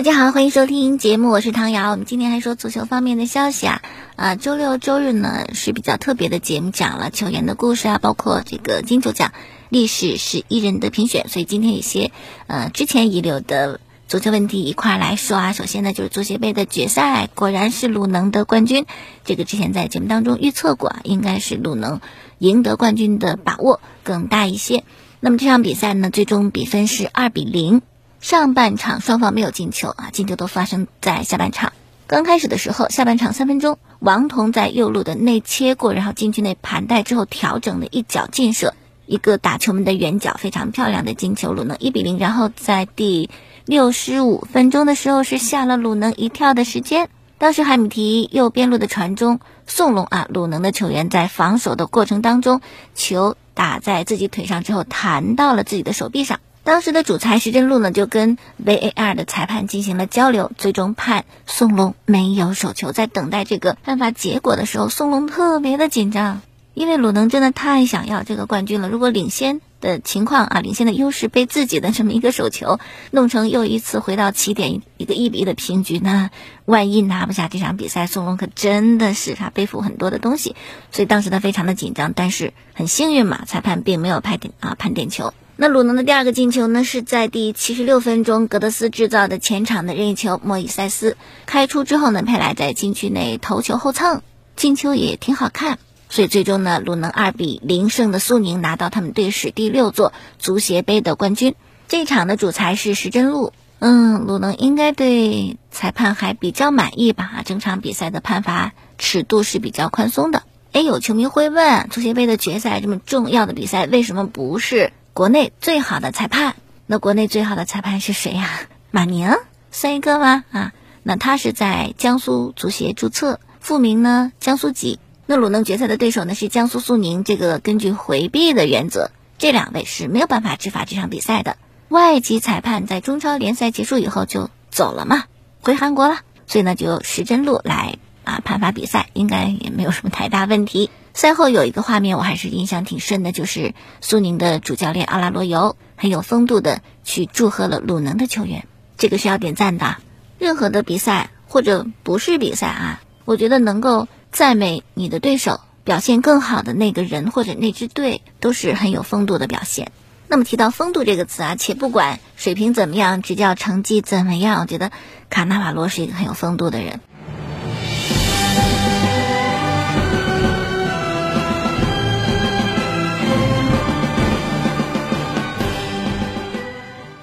[0.00, 1.90] 大家好，欢迎收听节目，我是唐瑶。
[1.90, 3.82] 我们今天还说足球方面的消息啊，
[4.16, 9.32] 啊，周六周日呢是比较特别的节目，讲了球员的故事啊，包括这个金球奖
[9.68, 11.28] 历史十一人的评选。
[11.28, 12.12] 所以今天一些
[12.46, 15.52] 呃之前遗留的足球问题一块来说啊。
[15.52, 18.86] 首先呢就是足协杯的决赛，果然是鲁能的冠军，
[19.26, 22.00] 这个之前在节目当中预测过，应该是鲁能
[22.38, 24.82] 赢得冠军的把握更大一些。
[25.20, 27.82] 那么这场比赛呢，最终比分是二比零。
[28.20, 31.72] 上半场双方没有进球啊，进球都发生在下半场。
[32.06, 38.74] 刚开始的时候，下半场三分钟，王彤在右路的内切过，然后禁区内盘带之后调整了一脚劲射，
[39.06, 42.18] 一个打球门的远角，非常漂亮的进球，鲁能一比零。
[42.18, 43.30] 然后在第
[43.64, 52.60] 六十五分钟的时候，是下了鲁能一跳的时间，当时海米提右边路的传中，宋龙啊，鲁能的球员在防守的过程当中，
[52.94, 56.38] 球打在自己腿上之后弹到了自己的手臂上。
[56.62, 62.92] 当时的主裁石振路呢，就跟 VAR 的裁判进行了交流，最终判宋龙没有手球。
[62.92, 66.42] 在等待这个判罚结果的时候，宋龙特别的紧张，
[66.74, 68.88] 因为鲁能真的太想要这个冠军了。
[68.88, 72.78] 如果领先的情况啊，领先的优势被自己的这么一个手球
[73.10, 76.30] 弄成又一次回到起点一个一比一的平局，那
[76.66, 80.54] 万一拿不下这场比赛，宋龙可真的是他背负很多的东西。
[80.92, 85.32] 所以当时他非常的紧张，但是很幸运嘛，裁判并没有判点啊判点球。
[85.62, 94.22] 那鲁能的第二个进球呢，是在第七十六分钟，格德斯制造的前场的任意球，莫伊塞斯开出之后呢，佩莱在禁区内头球后蹭，
[94.56, 101.54] 进球也挺好看，所以最终呢，鲁能二比零胜的苏宁拿到他们队史第六座足协杯的冠军。
[101.88, 107.42] 这场的主裁是石真路，嗯，鲁能应该对裁判还比较满意吧？
[107.44, 110.42] 整场比赛的判罚尺度是比较宽松的。
[110.72, 114.94] 哎，有球迷会问，足协杯的决赛这么重要的比赛，为什么不是？
[115.12, 116.54] 国内最好的裁判，
[116.86, 118.48] 那国内最好的裁判是谁呀？
[118.90, 119.36] 马宁，
[119.70, 120.44] 算一个吗？
[120.50, 124.98] 啊，那他是在江苏足协注册，复名呢江苏籍。
[125.26, 131.56] 那鲁能决赛的对手呢是江苏苏宁，这个根据回避的原则，这两位是没有办法执法这场比赛的。
[131.88, 135.24] 外籍裁判在中超联赛结束以后就走了嘛，
[135.60, 140.88] 回韩国了，所以呢就由石真路来啊判罚比赛，应该也没有什么太大问题。
[141.20, 148.66] 赛后有一个画面，我还是印象挺深的，就是苏宁的主教练阿拉罗尤很有风度的去祝贺了鲁能的球员，
[148.96, 149.98] 这个是要点赞的。
[150.38, 159.92] 任何的比赛或者不是比赛啊，我觉得能够赞美你的对手表现更好的那个人或者那支队，都是很有风度的表现。
[160.26, 164.90] 那么提到风度这个词啊，且不管水平怎么样，执教成绩怎么样，我觉得
[165.28, 167.00] 卡纳瓦罗是一个很有风度的人。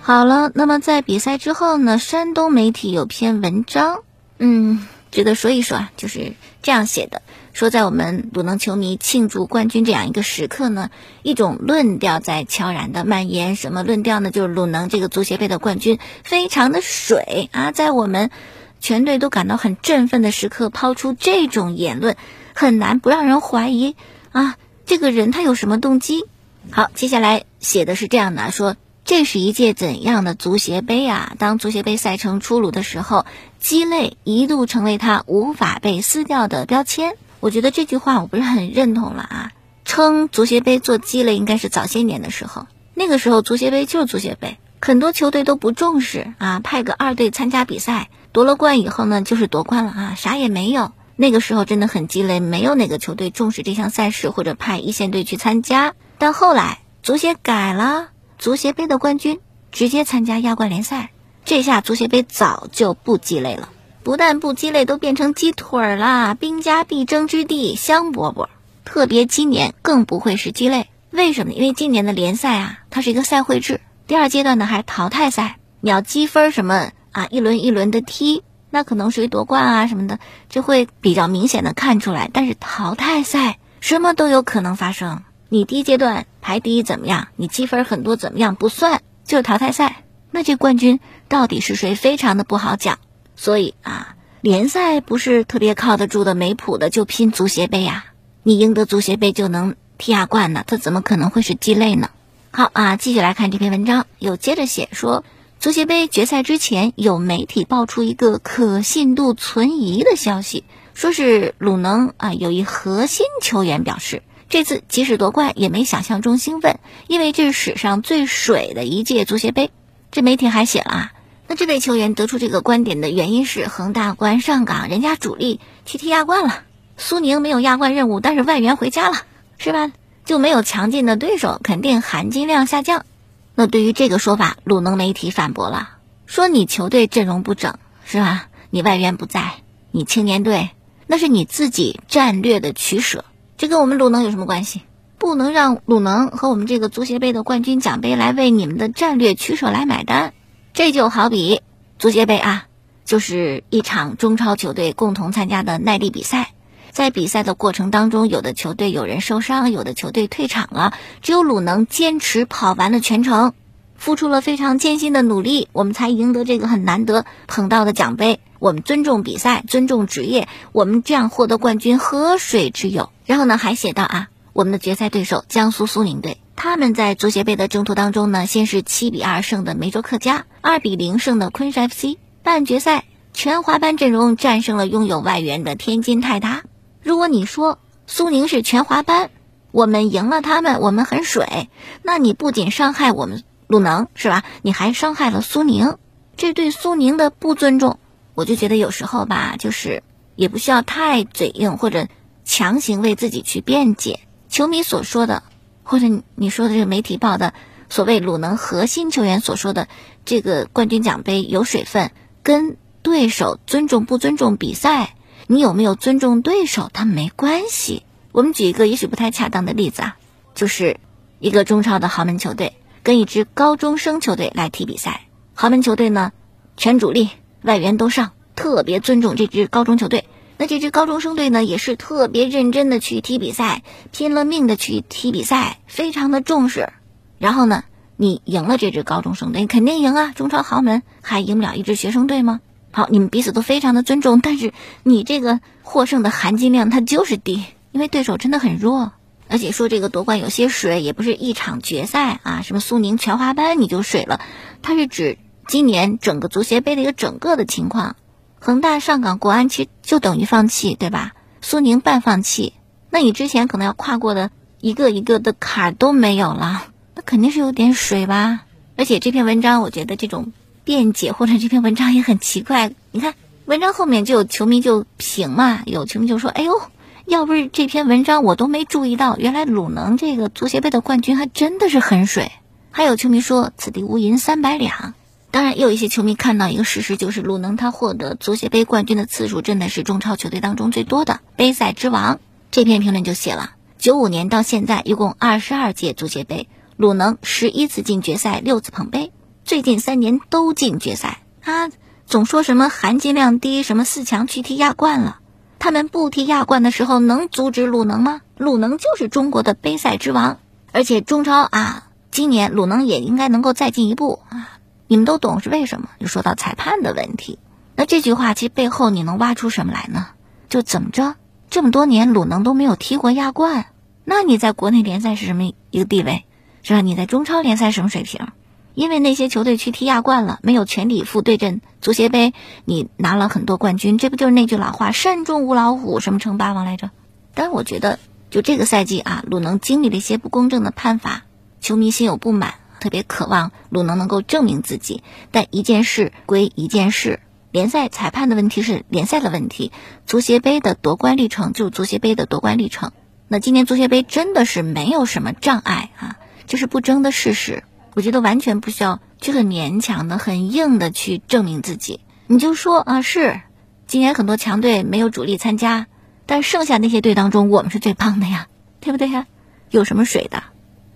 [0.07, 1.99] 好了，那么在比赛之后呢？
[1.99, 4.03] 山东媒体有篇文章，
[4.39, 6.31] 嗯，值得说一说啊，就是
[6.61, 10.91] 这样写的：说在我们鲁能球迷庆祝冠军这样一个时刻呢，
[11.23, 13.57] 一种论调在悄然的蔓延。
[13.57, 14.31] 什么论调呢？
[14.31, 18.31] 就是鲁能这个足协杯的冠军非常的水啊，在我们
[18.79, 22.15] 全队都感到很振奋的时刻抛出这种言论，
[22.53, 23.97] 很难不让人怀疑
[24.31, 26.23] 啊，这个人他有什么动机？
[26.71, 28.77] 好，接下来写的是这样的说。
[29.07, 31.31] 这是一届怎样的足协杯啊！
[31.39, 33.25] 当足协杯赛程出炉的时候，
[33.57, 37.13] 鸡肋一度成为他无法被撕掉的标签。
[37.39, 39.51] 我觉得这句话我不是很认同了啊！
[39.85, 42.67] 称足协杯做鸡肋，应该是早些年的时候。
[42.95, 50.91] 那个时候足协杯就是足协杯，很多球队都不重视啊，派个二队参加比赛，夺了冠以后呢，就是夺冠了啊，啥也没有。
[51.15, 55.93] 那个时候真的很鸡肋，没有哪个球队重视这项赛事或者派一线队去参加。
[56.17, 58.09] 但后来足协改了。
[58.37, 59.39] 足协杯的冠军
[59.71, 61.09] 直接参加亚冠联赛，
[61.43, 63.69] 这下足协杯早就不鸡肋了，
[64.03, 66.35] 不但不鸡肋，都变成鸡腿儿啦！
[66.35, 68.47] 兵家必争之地，香饽饽。
[68.85, 71.53] 特别今年更不会是鸡肋，为什么？
[71.53, 82.29] 因为今年的联赛啊，它是一个赛会制，第二阶段呢还淘汰赛，你要积分什么啊，一轮一轮的踢，那可能谁夺冠啊什么的，就会比较明显的看出来。
[82.31, 85.23] 但是淘汰赛什么都有可能发生。
[85.49, 87.29] 你第一阶段排第一怎么样？
[87.37, 88.55] 你积分很多怎么样？
[88.55, 90.03] 不算，就是淘汰赛。
[90.29, 90.99] 那这冠军
[91.29, 91.95] 到底是谁？
[91.95, 92.99] 非常的不好讲。
[93.37, 98.07] 所以啊，联赛不是特别靠得住的，没谱的就拼足协杯呀。
[98.43, 100.65] 你赢得足协杯就能踢亚冠呢？
[100.67, 102.09] 它怎么可能会是鸡肋呢？
[102.51, 105.23] 好啊，继续来看这篇文章，又接着写说，
[105.59, 114.23] 足协杯决赛之前有媒体爆出一个可信度存疑的消息，说是鲁能啊有一核心球员表示。
[114.49, 119.71] 这次即使夺冠也没想象中兴奋，因为这是史上最水的一届足协杯。
[120.09, 121.11] 这媒体还写了啊，
[121.47, 126.63] 那这位球员得出这个观点的原因是，恒大国安上港人家主力去踢亚冠了，
[126.95, 129.17] 苏宁没有亚冠任务，但是外援回家了，
[129.57, 129.91] 是吧？
[130.23, 133.05] 就没有强劲的对手，肯定含金量下降。
[133.53, 135.89] 那对于这个说法，鲁能媒体反驳了，
[136.25, 138.47] 说你球队阵容不整，是吧？
[138.69, 139.55] 你外援不在，
[139.91, 140.69] 你青年队
[141.05, 143.25] 那是你自己战略的取舍，
[143.57, 144.83] 这跟我们鲁能有什么关系？
[145.17, 150.35] 不能让鲁能和我们这个足协杯的冠军奖杯来为你们的战略取舍来买单。
[150.73, 151.61] 这就好比
[151.97, 152.67] 足协杯啊，
[153.03, 156.51] 就是一场中超球队共同参加的耐力比赛。
[156.91, 160.93] 在比赛的过程当中，有的球队有人受伤，有的球队退场了，
[161.23, 163.53] 只有鲁能坚持跑完了全程，
[163.95, 168.39] 付出了非常艰辛的努力，我们才赢得这个很难得捧到的奖杯。
[168.59, 173.09] 我们尊重比赛，尊重职业，我们这样获得冠军何水之有？
[173.27, 176.39] 然后呢，还写到啊，我们的决赛对手江苏苏宁队。
[176.55, 182.17] 他们在足协杯的征途当中呢，先是七比二胜的梅州客家，二比零胜的昆山 FC。
[182.41, 183.03] 半决赛
[183.33, 186.63] 全华班阵容战胜了拥有外援的天津泰达。
[187.03, 189.29] 如果你说苏宁是全华班，
[189.71, 191.69] 我们赢了他们，我们很水，
[192.03, 194.43] 那你不仅伤害我们鲁能是吧？
[194.61, 195.97] 你还伤害了苏宁，
[196.37, 197.99] 这对苏宁的不尊重。
[198.33, 200.01] 我就觉得有时候吧，就是
[200.37, 202.07] 也不需要太嘴硬或者
[202.47, 204.21] 强行为自己去辩解。
[204.49, 205.43] 球迷所说的。
[205.89, 207.53] 或者你说的这个媒体报的
[207.87, 209.87] 所谓鲁能核心球员所说的
[210.25, 212.11] 这个冠军奖杯有水分，
[212.43, 215.15] 跟对手尊重不尊重比赛，
[215.47, 218.03] 你有没有尊重对手，它没关系。
[218.33, 220.17] 我们举一个也许不太恰当的例子啊，
[220.55, 220.97] 就是
[221.39, 225.21] 一个中超的豪门球队跟一支高中生球队来踢比赛，
[225.53, 226.33] 豪门球队呢
[226.75, 227.29] 全主力
[227.61, 230.25] 外援都上，特别尊重这支高中球队。
[230.59, 236.89] 那这支高中生队呢，也是特别认真的去踢比赛，拼了命的去踢比赛，非常的重视。
[237.37, 237.83] 然后呢，
[238.15, 240.31] 你赢了这支高中生队，肯定赢啊！
[240.31, 242.59] 中超豪门还赢不了一支学生队吗？
[242.89, 244.73] 好，你们彼此都非常的尊重，但是
[245.03, 249.11] 你这个获胜的含金量它就是低，因为对手真的很弱。
[249.49, 254.41] 而且说这个夺冠有些水，也不是一场决赛啊，什么苏宁全华班你就水了，
[254.81, 255.37] 它是指
[255.67, 258.15] 今年整个足协杯的一个整个的情况。
[258.59, 261.33] 恒大、上港、国安其实就等于放弃，对吧？
[261.61, 262.73] 苏宁半放弃，
[263.09, 268.61] 那你之前可能要跨过的一个一个的坎儿都没有了，那肯定是有点水吧。
[268.95, 272.93] 而且这篇文章，我觉得这种辩解或者这篇文章也很奇怪。
[273.11, 276.81] 你看文章后面就有球迷就评嘛，有球迷就说：“哎呦，
[277.25, 282.51] 要不是这篇文章，我都没注意到，原来鲁能这个足协杯的冠军还真的是很水。”
[282.91, 285.13] 还有球迷说：“此地无银三百两。”
[285.57, 292.39] 当然，也有一些球迷看到一个事实，就是鲁能他获得足协杯冠军的次数真的是中超球队当中最多的，杯赛之王。
[292.69, 299.31] 这篇评论就写了：九五年到现在一共二十二届足协杯，鲁能十一次进决赛，六次捧杯，
[299.65, 301.39] 最近三年都进决赛。
[301.59, 301.89] 他
[302.27, 305.39] 总说什么含金量低，什么四强去踢亚冠了。
[305.79, 308.41] 他们不踢亚冠的时候，能阻止鲁能吗？
[308.57, 310.59] 鲁能就是中国的杯赛之王，
[310.91, 314.76] 而且中超啊，今年鲁能也应该能够再进一步啊。
[315.07, 316.09] 你们都懂是为什么？
[316.19, 317.59] 就说到裁判的问题，
[317.95, 320.27] 那这句话其实背后你能挖出什么来呢？
[320.69, 321.35] 就怎么着，
[321.69, 323.87] 这么多年鲁能都没有踢过亚冠，
[324.25, 326.45] 那你在国内联赛是什么一个地位，
[326.83, 327.01] 是吧？
[327.01, 328.47] 你在中超联赛什么水平？
[328.93, 337.11] 因为那些球队去踢亚冠了，没有全力以赴对阵足协杯，你拿了很多冠军，这不就是那句老话“山中无老虎，什么称霸王”来着？
[337.53, 338.17] 但是我觉得，
[338.49, 341.43] 就这个赛季啊，鲁能经历了一些不公正的判罚，
[341.79, 342.73] 球迷心有不满。
[342.99, 347.39] 特别渴望鲁能能够证明自己，但一件事归一件事，
[347.71, 349.91] 联赛裁判的问题是联赛的问题，
[350.25, 353.11] 足协杯的夺冠历程就足协杯的夺冠历程。
[353.47, 356.37] 那今年足协杯真的是没有什么障碍啊，
[356.67, 357.83] 这是不争的事实。
[358.13, 362.21] 我觉得完全不需要去很勉强的、很硬的去证明自己。
[362.47, 363.61] 你就说啊，是
[364.07, 366.07] 今年很多强队没有主力参加，
[366.45, 368.67] 但剩下那些队当中，我们是最棒的呀，
[368.99, 369.45] 对不对呀？
[369.89, 370.63] 有什么水的？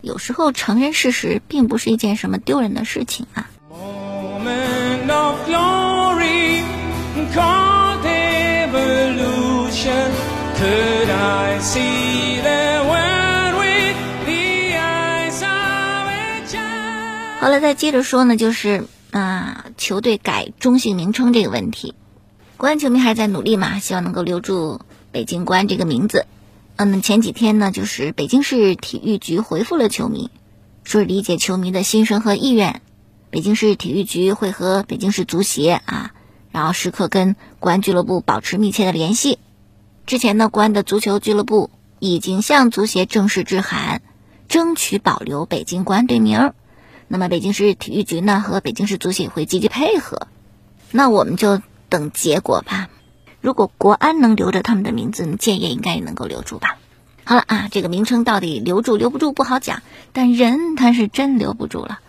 [0.01, 3.50] 有时候承认事实并不是一件什么丢人的事情啊。
[17.39, 21.96] 好了，再接着说呢，就是啊，球队改中性名称这个问题，
[22.58, 24.81] 国安球迷还是在努力嘛，希望能够留住
[25.12, 26.25] 北京国安这个名字。
[26.78, 30.32] 嗯，前几天呢，就是北京市体育局回复了球迷，
[30.84, 32.82] 说理解球迷的心声和意愿。
[33.30, 36.13] 北京市体育局会和北京市足协啊，
[36.51, 39.38] 然后时刻跟国安俱乐部保持密切的联系。
[40.08, 44.01] 之前呢，国安的足球俱乐部已经向足协正式致函，
[44.50, 46.54] 争取保留北京国安队名。
[47.08, 50.28] 那么北京市体育局呢和北京市足协会积极配合，
[50.92, 52.90] 那我们就等结果吧。
[53.41, 56.77] 如果国安能留着他们的名字，建业应该也能够留住吧。
[57.24, 59.81] 好了啊，这个名称到底留住留不住不好讲，
[60.13, 62.00] 但人他是真留不住了。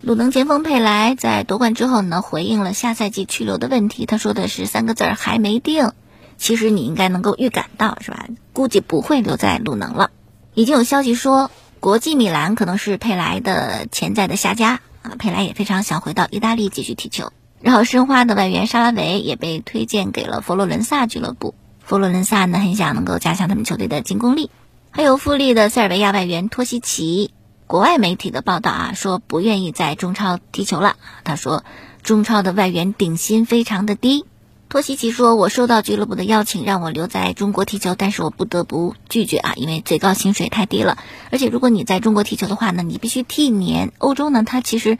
[0.00, 5.92] 鲁能前锋佩莱在夺冠之后呢，回应了下赛季去留的问题，他说的是三个字儿还没定。
[6.38, 8.26] 其实你应该能够预感到是吧？
[8.52, 10.10] 估计不会留在鲁能了。
[10.54, 15.12] 已经有消息说，国际米兰可能是佩莱的潜在的下家啊。
[15.18, 17.32] 佩莱也非常想回到意大利继续踢球。
[17.62, 21.54] 然后申花的外援沙拉维也被推荐给了佛罗伦萨俱乐部。
[21.84, 24.50] 佛罗伦萨呢，很想能够加强他们球队的进攻力。
[24.90, 27.32] 还有富力的塞尔维亚外援托西奇，
[27.66, 30.96] 国外媒体的报道啊，说不愿意在中超踢球了。
[31.24, 31.64] 他说，
[32.02, 34.26] 中超的外援顶薪非常的低。
[34.68, 40.96] 托西奇说：“我收到俱乐部的邀请，让我留在中国踢球，但是我不得不拒绝啊，因为最高薪水太低了。
[41.30, 43.92] 而且如果你在中国踢球的话呢，你必须踢一年。
[43.98, 44.96] 欧洲呢，它其实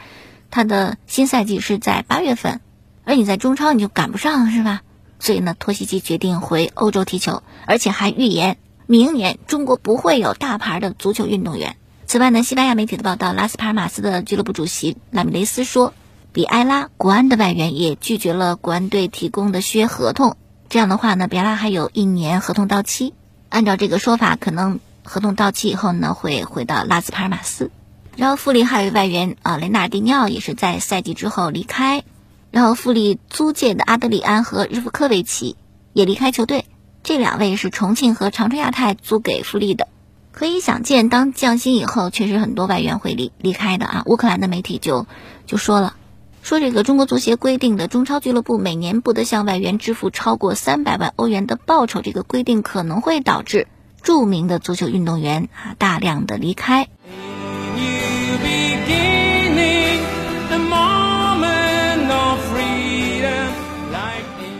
[0.53, 2.61] 他的新赛季是在八月份，
[3.05, 4.83] 而你在中超你就赶不上，是吧？
[5.19, 11.77] 所以呢，托西奇决定回欧洲踢球，而且还预言。”明年中国不会有大牌的足球运动员。
[12.07, 15.95] 此外呢，西班牙媒体的报道，拉斯帕尔马斯的俱乐部主席拉米雷斯说，
[16.33, 20.37] 比埃拉国安的外援也拒绝了国安队提供的续约合同。
[20.69, 23.15] 这样的话呢，比埃拉还有一年合同到期。
[23.49, 27.71] 按照这个说法，可能合同到期以后呢，会回到拉斯帕尔马斯。
[28.17, 32.05] 然后富力还有外援啊，雷纳尔迪尼奥也是在赛季之后离开。
[32.51, 35.57] 然后富力租借的阿德里安和日夫科维奇
[35.95, 36.67] 也离开球队。
[37.03, 39.89] 这两位是重庆和长春亚泰租给富力的，
[40.33, 44.03] 可以想见，当降薪以后，确实很多外援会离离开的啊。
[44.05, 45.07] 乌克兰的媒体就
[45.47, 45.97] 就说了，
[46.43, 53.67] 说这个中国足协规定的中超俱乐部每年不得向外援支付超过三百万欧元的报酬，这个规定可能会导致
[54.03, 56.89] 著名的足球运动员啊大量的离开。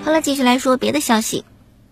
[0.05, 1.45] 好了，继续来说别的消息。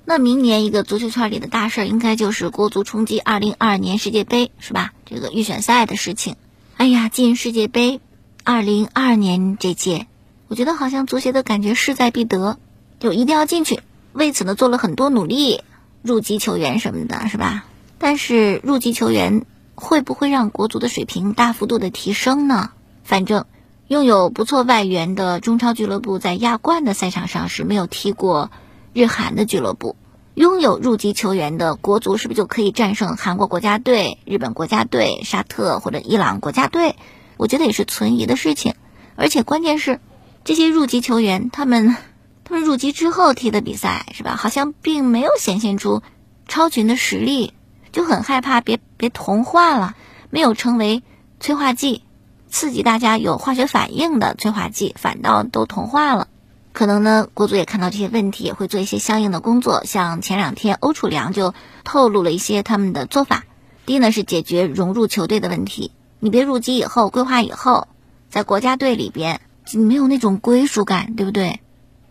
[0.05, 4.93] 那明年一个足球圈里的大事儿，应该就是国足冲击二零二二年世界杯，是吧？
[5.07, 6.37] 这个预选赛的事情。
[6.77, 8.01] 哎呀，进世界杯，
[8.43, 10.07] 二零二二年这届，
[10.49, 12.59] 我觉得好像足协的感觉势在必得，
[12.99, 13.81] 就一定要进去。
[14.13, 15.63] 为此呢，做了很多努力，
[16.03, 17.65] 入籍球员什么的，是吧？
[17.99, 19.47] 但是入籍球员
[19.81, 22.71] 会不会让国足的水平大幅度的提升呢？
[23.03, 23.47] 反正
[23.89, 28.53] 拥有不错外援的中超俱乐部在亚冠的赛场上是没有踢过
[28.93, 29.97] 日韩的俱乐部。
[30.35, 36.95] 拥有入籍球员的国足是不是就可以战胜韩国国家队、日本国家队、沙特或者伊朗国家队？
[37.37, 38.75] 我觉得也是存疑的事情。
[39.17, 39.99] 而且关键是，
[40.45, 41.97] 这些入籍球员他们
[42.45, 44.37] 他们入籍之后踢的比赛是吧？
[44.37, 46.01] 好像并没有显现出
[46.47, 47.53] 超群的实力，
[47.93, 49.95] 就很害怕别别同化了，
[50.31, 51.03] 没有成为
[51.41, 52.03] 催化剂，
[52.49, 56.29] 刺激大家有化学反应的催化剂，反倒都同化了。
[56.73, 59.83] 可能呢，国足也看到这些问题，也会做一些相应的工作。
[59.85, 63.45] 像前两天欧楚良就透露了一些他们的做法。
[63.87, 65.91] 第一呢是解决融入球队的问题。
[66.21, 67.89] 你别入籍以后规划以后，
[68.29, 69.41] 在国家队里边
[69.73, 71.59] 你没有那种归属感，对不对？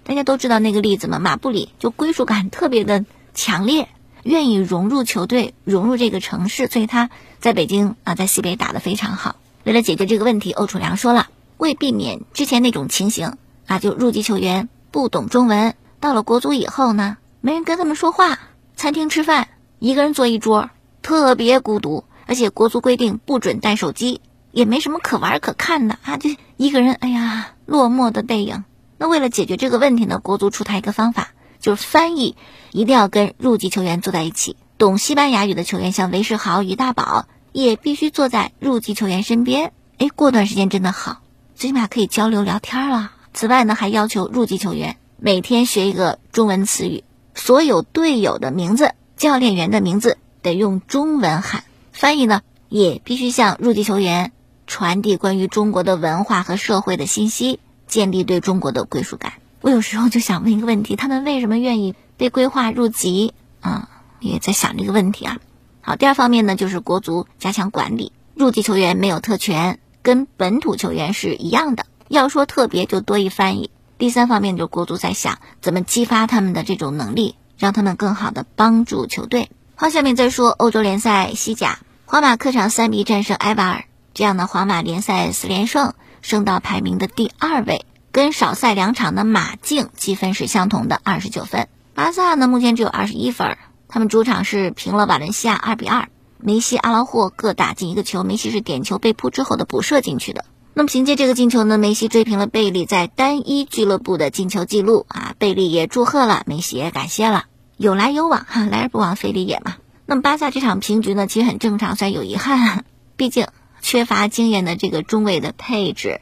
[0.03, 3.87] 大家都知道那个例子嘛，马布里就归属感特别的强烈，
[4.29, 7.09] 愿意融入球队，融入这个城市，所以他
[7.39, 9.37] 在北京啊，在西北打得非常好。
[9.63, 13.37] 为了解决这个问题，欧楚良说了，为避免之前那种情形。
[13.65, 18.37] 啊，就入籍球员不懂中文，到了国足以后呢，没人跟他们说话，
[18.75, 19.47] 餐厅吃饭
[19.79, 20.69] 一个人坐一桌，
[21.01, 22.03] 特别孤独。
[22.27, 24.21] 而且国足规定不准带手机，
[24.51, 28.63] 也没什么可玩可看的啊，就一个人，哎呀，落寞的背影。
[28.99, 31.29] 那为了解决这个问题呢，国足出台一个方法，
[31.59, 32.35] 就是翻译
[32.71, 39.73] 一定要跟入籍球员坐在一起，懂西班牙语的球员，像韦世豪、于大宝，也必须坐在入籍球员身边。
[39.97, 41.21] 哎，过段时间真的好，
[41.55, 43.11] 最起码可以交流聊天了。
[43.33, 47.03] 此外呢，还要求入籍球员每天学一个中文词语，
[47.35, 54.31] 所有队友的名字、教练员的名字得用中文喊，翻译呢也必须向入籍球员
[54.65, 59.33] 传递关于中国的文化和社会的信息，建立对中国的归属感。
[59.61, 63.33] 我有时候就想问一个问题：他们为什么愿意被规划入籍？
[63.61, 63.89] 啊，
[64.19, 65.37] 也在想这个问题啊。
[65.81, 71.85] 好，第二方面呢，就是国足加强管理，入籍球员没有特权，跟本土球员是一样的。
[72.07, 73.69] 要说特别，就多一翻译。
[73.97, 79.49] 第三方面，就国足在想怎么激发他们的这种能力，让他们更好的帮助球队。
[79.75, 91.67] 好，下面再说欧洲联赛西甲，皇马客场三比战胜埃瓦尔，这样的皇马联赛四连胜，升到排名的第二位，跟少赛两场的马竞积分是相同的二十九分。
[91.93, 100.45] 巴萨呢，目前只有二十一分，他们主场是平了瓦伦西亚二比二，梅西、阿劳霍各打进一个球，梅西是点球被扑之后的补射进去的。
[100.73, 105.35] 那么凭借这个进球呢，梅西追平了贝利在单一俱乐部的进球记录啊！
[105.37, 109.75] 贝利也祝贺了，梅西也感谢了，有来有往哈，来而不往非礼也嘛。
[110.05, 112.85] 那么巴萨这场平局呢，其实很正常，虽然有遗憾，
[113.17, 113.47] 毕竟
[113.81, 116.21] 缺乏经验的这个中卫的配置，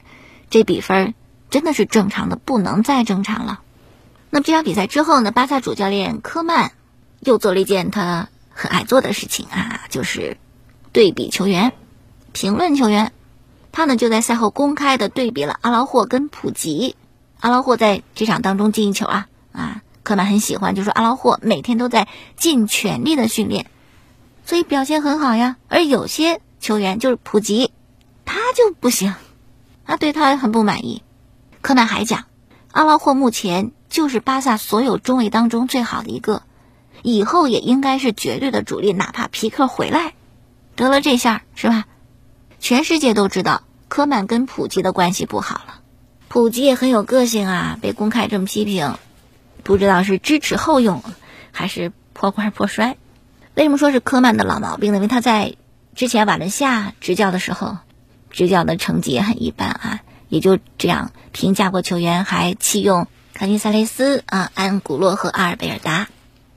[0.49, 1.13] 这比分
[1.49, 3.61] 真的是正常的不能再正常了。
[4.29, 6.73] 那么这场比赛之后呢，巴萨主教练科曼
[7.19, 10.37] 又做了一件他很爱做的事情啊，就是
[10.91, 11.73] 对比球员、
[12.33, 13.13] 评论球员。
[13.71, 16.95] 他呢就在赛后公开的对比了阿劳霍跟普吉，
[17.39, 23.67] 阿劳霍在这场当中进一球啊啊，科曼很喜欢，就说阿劳霍每天都在尽全力的训练，
[24.45, 25.57] 所以表现很好呀。
[25.67, 27.71] 而有些球员就是普吉，
[28.25, 29.13] 他就不行，
[29.85, 31.03] 他对他很不满意。
[31.67, 32.27] 科曼还讲，
[32.71, 36.43] 阿拉霍目前就是巴萨所有中卫当中最好的一个，
[37.03, 40.13] 以后也应该是绝对的主力，哪怕皮克回来，
[40.77, 41.85] 得了这下是吧？
[42.61, 43.63] 全世界都知道。
[43.89, 45.81] 科曼跟普吉的关系不好了，
[46.29, 48.95] 普吉也很有个性啊，被公开这么批评，
[49.63, 51.03] 不知道是知耻后勇，
[51.51, 52.95] 还是破罐破摔。
[53.55, 54.99] 为什么说是科曼的老毛病呢？
[54.99, 55.55] 因为他在
[55.95, 57.75] 之前瓦伦西亚执教的时候，
[58.29, 66.07] 执教的成绩也很一般啊，也就这样评价过球员，还弃用卡尼萨雷斯啊、安古洛和阿尔贝尔达，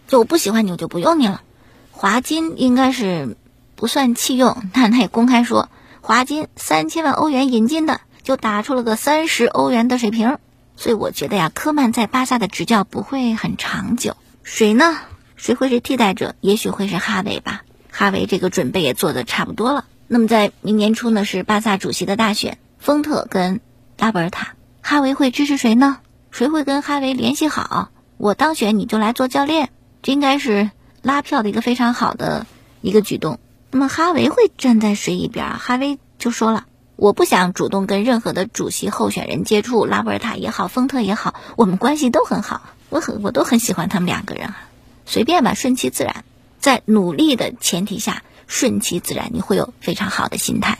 [0.08, 1.42] 就我不喜欢你，我就不用你了。
[1.90, 3.36] 华金应该是
[3.76, 5.68] 不算弃用， 但他也公开说。
[6.00, 10.38] 华金三千万欧元引进的，就打出了个三十欧元的水平，
[10.74, 14.16] 所以我觉得呀，科曼在巴萨的执教不会很长久。
[14.42, 14.96] 谁呢？
[15.36, 16.34] 谁会是替代者？
[16.40, 17.62] 也许会是哈维吧。
[17.90, 19.84] 哈维这个准备也做的差不多了。
[20.06, 23.60] 那么在明年初呢，是巴萨主席的大选，丰特跟
[23.98, 25.98] 拉波尔塔，哈维会支持谁呢？
[26.30, 27.90] 谁会跟哈维联系好？
[28.16, 29.68] 我当选你就来做教练，
[30.02, 30.70] 这应该是
[31.02, 32.46] 拉票的一个非常好的
[32.80, 33.38] 一个举动。
[33.70, 35.60] 那么哈维会站在谁一边啊？
[35.62, 36.64] 哈维就说了
[36.96, 44.56] ：“我不想主动跟任何的主席候选人接触，拉波尔塔也好，丰特也好，我们关系都很好，我很我都很喜欢他们两个人啊，
[45.04, 46.24] 随便吧，顺其自然，
[46.58, 50.78] 在努力的前提下，顺其自然，你会有非常好的心态。”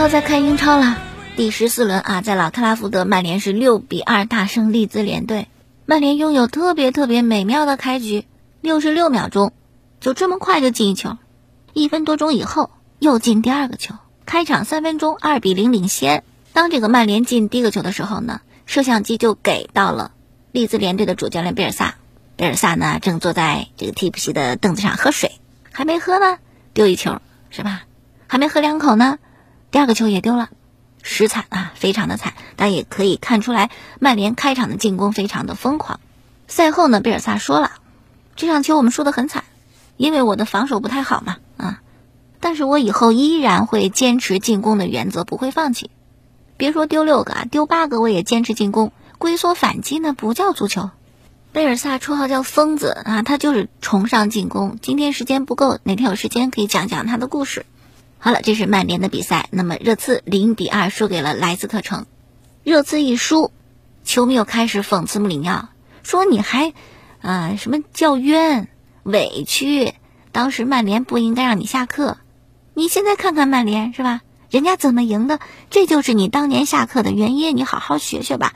[0.00, 0.96] 要再看英超了，
[1.36, 5.46] 第十四轮啊，在老特拉福德，曼联是六比二大胜利兹联队。
[5.84, 8.24] 曼联拥有特别特别美妙的开局，
[8.62, 9.52] 六十六秒钟
[10.00, 11.18] 就这么快就进一球，
[11.74, 13.94] 一分多钟以后又进第二个球。
[14.24, 16.24] 开场三分钟二比零领先。
[16.54, 20.12] 当这个曼联进第一个球的时候呢，摄像机就给到了
[20.50, 21.96] 利兹联队的主教练贝尔萨。
[22.36, 25.32] 贝尔萨呢正坐在这个替补席的凳子上喝水，
[25.70, 26.38] 还没喝呢，
[26.72, 27.82] 丢一球是吧？
[28.28, 29.18] 还没喝两口呢。
[29.70, 30.50] 第二个球也丢了，
[31.02, 32.34] 实惨啊，非常的惨。
[32.56, 36.00] 但也可以看出来，曼联开场的进攻非常的疯狂。
[36.48, 37.72] 赛后呢，贝尔萨说了，
[38.34, 39.44] 这场球我们输得很惨，
[39.96, 41.80] 因为我的防守不太好嘛，啊，
[42.40, 45.90] 但是我以后依然会坚持进攻的原则，不会放弃。
[46.56, 50.90] 别说丢六个啊，丢八个我也坚持进攻，龟缩反击那不叫足球。
[51.52, 54.78] 贝尔萨绰号叫疯子啊，他就是崇尚进攻。
[54.82, 57.64] 今天时间不够，哪天有时间可以讲讲他的故事。
[58.22, 59.48] 好了，这是曼联的比赛。
[59.50, 62.04] 那么热刺零比二输给了莱斯特城。
[62.62, 63.50] 热刺一输，
[64.04, 65.70] 球迷又开始讽刺穆里尼奥，
[66.02, 66.74] 说你还，
[67.22, 68.68] 啊什么叫冤
[69.04, 69.94] 委屈？
[70.32, 72.18] 当时曼联不应该让你下课。
[72.74, 74.20] 你现在看看曼联是吧？
[74.50, 75.40] 人家怎么赢的？
[75.70, 77.56] 这就是你当年下课的原因。
[77.56, 78.52] 你好好学学吧。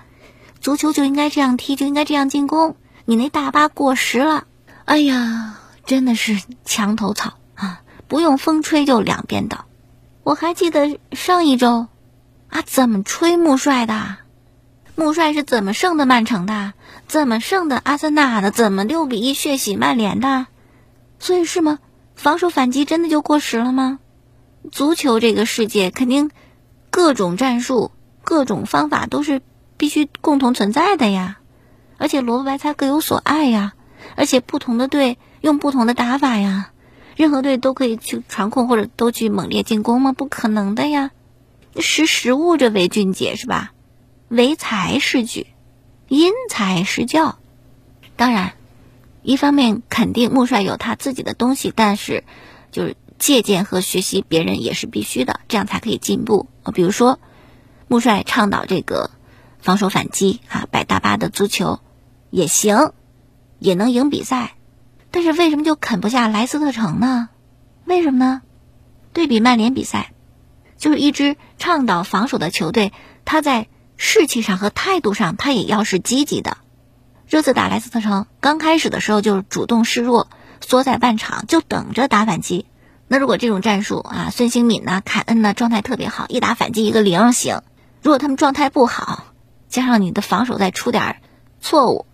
[0.61, 2.77] 足球就应该这样踢，就应该这样进攻。
[3.07, 4.45] 你那大巴过时了。
[4.85, 7.35] 哎呀，真的是墙头草。
[8.15, 9.65] 不用风吹就两边倒，
[10.23, 11.89] 我还记得上一周，
[12.49, 14.19] 啊，怎么吹穆帅的？
[14.95, 16.75] 穆帅是怎么胜的曼城的？
[17.09, 18.53] 怎么胜的阿森纳的？
[18.53, 20.47] 怎么六比一血洗曼联的？
[21.19, 21.81] 所以是吗？
[22.15, 23.99] 防守反击真的就过时了吗？
[24.71, 26.31] 足球这个世界肯定
[26.91, 27.91] 各种战术、
[28.23, 29.43] 各种方法都是
[29.77, 31.39] 必须共同存在的呀，
[31.99, 33.73] 而且萝卜白菜各有所爱呀，
[34.15, 36.71] 而且不同的队用不同的打法呀。
[37.17, 40.13] 任何队都可以去传控或者都去猛烈进攻吗？
[40.13, 41.11] 不可能的呀！
[41.79, 43.73] 识时务者为俊杰是吧？
[44.29, 45.47] 唯才是举，
[46.09, 47.39] 因材施教。
[48.17, 48.55] 当然，
[49.23, 52.25] 一方面肯定穆帅有他自己的东西，但是
[52.71, 56.49] 就是借鉴和学习别人也是必须的，这样才可以进步。
[56.75, 57.19] 比如说，
[57.89, 59.11] 穆帅倡导这个
[59.61, 61.81] 防守反击啊，摆大巴的足球
[62.31, 62.93] 也行，
[63.59, 64.55] 也能赢比赛。
[65.15, 67.29] 但是为什么就啃不下莱斯特城呢？
[67.85, 68.43] 为什么呢？
[69.13, 70.13] 对比曼联比赛，
[70.77, 72.93] 就是一支倡导防守的球队，
[73.25, 76.57] 他在士气上和态度上，他也要是积极的。
[77.29, 80.27] 这次打莱斯特城，刚开始的时候就是主动示弱，
[80.61, 82.67] 缩在半场就等着打反击。
[83.07, 87.63] 那如果这种战术啊，孙兴敏呢、凯恩呢状态特别好，一打反击一个零行。
[88.03, 89.27] 如果他们状态不好，
[89.69, 91.21] 加上你的防守再出点
[91.61, 92.05] 错误，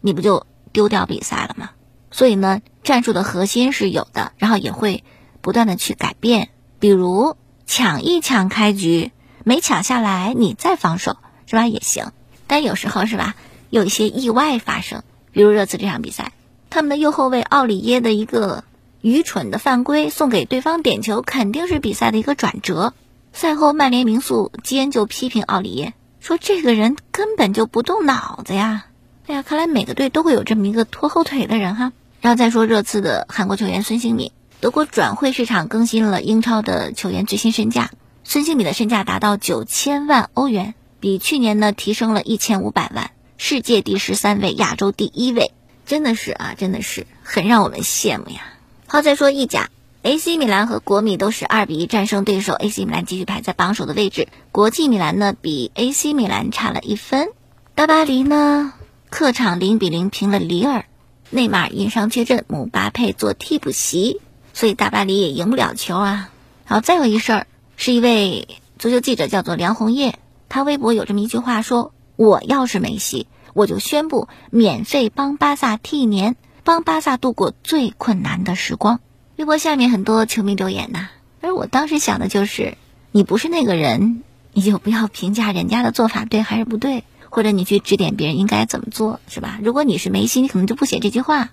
[0.00, 1.70] 你不就丢掉比赛了吗？
[2.18, 5.04] 所以呢，战术的核心是有的，然后也会
[5.40, 6.48] 不断的去改变。
[6.80, 9.12] 比如抢一抢开局，
[9.44, 12.10] 没抢下来，你再防守是吧也行。
[12.48, 13.36] 但有时候是吧？
[13.70, 16.32] 有一些意外发生，比如热刺这场比赛，
[16.70, 18.64] 他们的右后卫奥里耶的一个
[19.00, 22.94] 愚蠢的犯规送给对方点球，肯定是比赛的一个转折。
[23.32, 28.86] 赛后，曼联名宿基恩就批评奥里耶，说这个人根本就不动脑子呀！
[29.28, 31.92] 哎呀，看来每个队都会有这么一个拖后腿的人哈。
[32.20, 37.90] 然后再说热刺的韩国球员孙兴敏，德国转会市场更新了英超的球员最新身价，
[38.24, 43.12] 孙兴敏的身价达到九千万欧元，比去年呢提升了一千五百万。
[43.36, 45.52] 世界第十三位，亚洲第一位，
[45.86, 48.40] 真的是啊，真的是很让我们羡慕呀。
[48.88, 49.70] 好，再说意甲
[50.02, 54.26] ，AC 米兰和国米都是二比一战胜对手，AC 米兰继续排在榜首的位置。
[54.50, 57.28] 国际米兰呢，比 AC 米兰差了一分。
[57.76, 58.72] 大巴黎呢，
[59.08, 60.86] 客场零比零平了里尔，
[61.30, 64.20] 内马尔因伤缺阵，姆巴佩做替补席，
[64.54, 66.30] 所以大巴黎也赢不了球啊。
[66.64, 71.92] 好，再有一事儿，是一位足球记者叫做梁红叶，他微博有这么一句话说。
[72.16, 78.98] 我要是梅西，我就宣布免费帮巴萨替年，帮巴萨度过最困难的时光。
[79.36, 81.10] 微博下面很多球迷留言呐，
[81.40, 82.76] 而我当时想的就是，
[83.12, 89.58] 你不是那个人，你就不要评价人家的做法对还是不对，或者你去指点别人应该怎么做，是吧？
[89.62, 91.50] 如果你是梅西，你可能就不写这句话。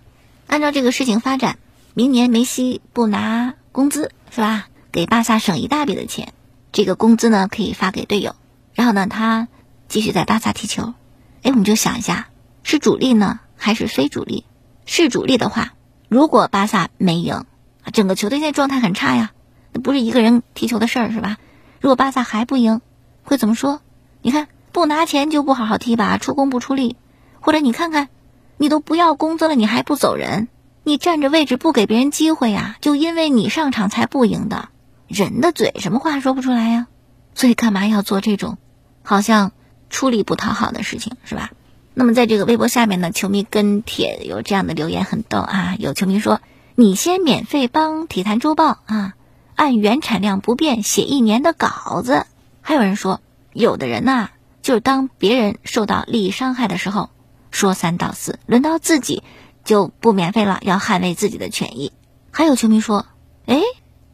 [0.48, 1.58] 按照这个事情发展，
[1.94, 4.68] 明年梅西不拿工资，是吧？
[4.92, 6.34] 给巴萨省一大笔的钱，
[6.72, 8.36] 这个工资呢可以发给队友，
[8.74, 9.48] 然后呢他。
[9.88, 10.96] 继续在巴萨踢球，
[11.44, 12.30] 哎，我们就想一下，
[12.64, 14.44] 是主力呢还是非主力？
[14.88, 15.76] 是主力的话，
[16.10, 17.46] 如果巴萨没赢，
[17.94, 19.32] 整个球队现在状态很差呀，
[19.74, 21.38] 那不是一个人踢球的事儿是吧？
[21.80, 22.82] 如果巴萨还不赢，
[23.24, 23.80] 会怎么说？
[24.24, 26.98] 你看，不拿钱就不好好踢吧，出工不出力，
[27.40, 28.10] 或者你看看，
[28.58, 30.50] 你都不要工资了，你还不走人，
[30.84, 32.76] 你占着位置不给别人机会呀？
[32.82, 34.68] 就因为你上场才不赢的，
[35.08, 36.88] 人的嘴什么话说不出来呀？
[37.36, 38.58] 所以干嘛要做这种，
[39.02, 39.54] 好像？
[39.88, 41.52] 出力不讨好的事情是吧？
[41.94, 45.76] 那么在这个微博下面呢，球迷跟帖有这样的留言很逗啊。
[45.80, 46.42] 有球迷说
[46.76, 49.14] ：“你先免费帮体坛周报啊，
[49.56, 52.26] 按原产量不变写一年的稿子。”
[52.62, 53.22] 还有人说
[53.54, 54.32] ：“有的人呐，
[54.66, 57.12] 就是当别人受到利益伤害的时候，
[57.52, 59.22] 说三道四，轮到自己
[59.64, 61.94] 就不免费了，要捍卫自己的权益。”
[62.34, 63.06] 还有球迷说
[63.46, 63.62] ：“哎，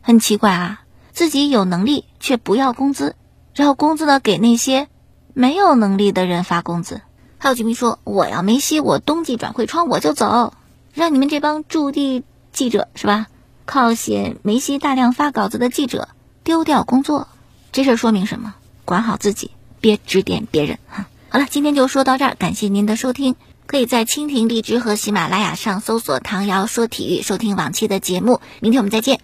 [0.02, 0.82] 很奇怪啊，
[1.14, 3.16] 自己有能力却不要工资，
[3.56, 4.90] 然后工资呢给那些。”
[5.34, 7.00] 没有能力的人发工资，
[7.38, 10.54] 还有球迷说：“我要梅西，我冬季转会窗我就走，
[10.94, 13.28] 让你们这帮驻地记者是吧？
[13.64, 16.10] 靠写梅西大量发稿子的记者
[16.44, 17.30] 丢掉工作，
[17.72, 18.56] 这事说明什么？
[18.84, 20.78] 管好自己，别指点别人。
[20.88, 23.36] 哈，好了，今天就说到这儿，感谢您的收听。
[23.66, 28.42] 可以在蜻蜓、荔枝和喜马拉雅上搜索‘唐瑶说体育’，收听往期的节目。
[28.60, 29.22] 明天我们再见。”